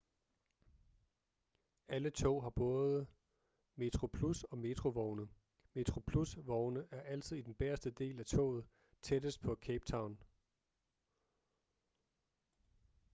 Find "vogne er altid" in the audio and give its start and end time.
6.41-7.37